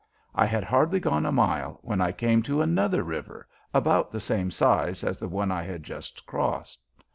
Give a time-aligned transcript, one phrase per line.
[0.33, 4.49] I had hardly gone a mile when I came to another river, about the same
[4.49, 6.81] size as the one I had just crossed.